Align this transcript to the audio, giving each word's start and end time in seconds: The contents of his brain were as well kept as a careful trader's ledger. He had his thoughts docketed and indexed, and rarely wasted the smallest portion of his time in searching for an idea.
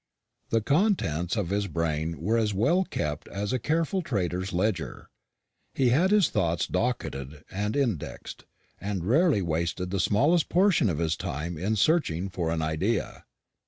The 0.49 0.61
contents 0.61 1.35
of 1.37 1.49
his 1.49 1.67
brain 1.67 2.19
were 2.19 2.35
as 2.39 2.55
well 2.55 2.85
kept 2.85 3.27
as 3.27 3.53
a 3.53 3.59
careful 3.59 4.01
trader's 4.01 4.51
ledger. 4.51 5.11
He 5.75 5.89
had 5.89 6.09
his 6.09 6.29
thoughts 6.29 6.65
docketed 6.65 7.43
and 7.51 7.75
indexed, 7.75 8.45
and 8.79 9.05
rarely 9.05 9.43
wasted 9.43 9.91
the 9.91 9.99
smallest 9.99 10.49
portion 10.49 10.89
of 10.89 10.97
his 10.97 11.15
time 11.15 11.55
in 11.55 11.75
searching 11.75 12.29
for 12.29 12.49
an 12.49 12.63
idea. 12.63 13.25